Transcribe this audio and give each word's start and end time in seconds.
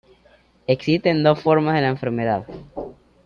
Existen 0.65 1.21
dos 1.21 1.39
formas 1.43 1.75
de 1.75 1.81
la 1.81 1.89
enfermedad. 1.89 2.47